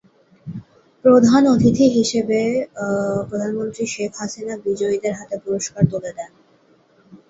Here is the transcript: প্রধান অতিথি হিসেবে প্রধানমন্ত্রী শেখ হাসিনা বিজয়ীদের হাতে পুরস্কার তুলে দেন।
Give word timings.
প্রধান 1.05 1.43
অতিথি 1.47 1.85
হিসেবে 1.97 2.39
প্রধানমন্ত্রী 3.29 3.83
শেখ 3.87 4.11
হাসিনা 4.15 4.55
বিজয়ীদের 4.65 5.13
হাতে 5.19 5.35
পুরস্কার 5.43 5.83
তুলে 5.91 6.11
দেন। 6.17 6.31